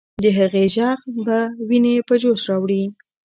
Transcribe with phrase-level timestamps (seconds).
[0.23, 2.83] د هغې ږغ به ويني په جوش راوړي.